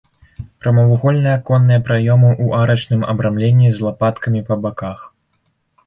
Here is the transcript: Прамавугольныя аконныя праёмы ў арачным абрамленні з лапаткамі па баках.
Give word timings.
Прамавугольныя 0.61 1.35
аконныя 1.41 1.83
праёмы 1.91 2.31
ў 2.45 2.63
арачным 2.63 3.01
абрамленні 3.13 3.69
з 3.79 3.89
лапаткамі 3.89 4.39
па 4.53 4.63
баках. 4.67 4.99